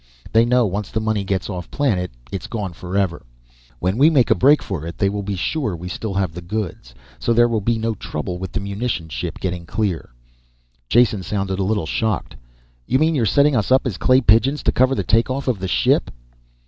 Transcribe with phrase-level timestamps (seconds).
[0.31, 3.21] They know once the money gets off planet it is gone forever.
[3.77, 6.41] When we make a break for it they will be sure we still have the
[6.41, 6.95] goods.
[7.19, 10.09] So there will be no trouble with the munition ship getting clear."
[10.89, 12.35] Jason sounded a little shocked.
[12.87, 15.59] "You mean you're setting us up as clay pigeons to cover the take off of
[15.59, 16.09] the ship."